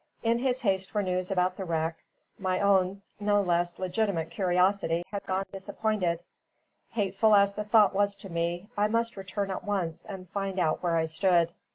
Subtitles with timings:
[0.23, 1.95] In his haste for news about the wreck,
[2.39, 6.23] my own no less legitimate curiosity had gone disappointed.
[6.89, 10.81] Hateful as the thought was to me, I must return at once and find out
[10.81, 11.51] where I stood.